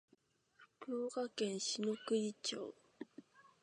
[0.79, 2.73] 福岡県篠栗町